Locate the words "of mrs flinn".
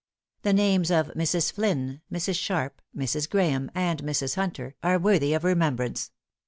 0.89-2.01